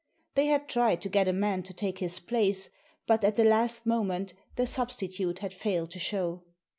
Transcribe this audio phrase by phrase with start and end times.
[0.33, 2.71] They had tried to get a man to take his place,
[3.05, 6.41] but at the last moment the substitute had failed to show.